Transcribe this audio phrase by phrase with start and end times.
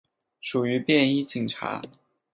[0.41, 1.79] 属于便衣警察。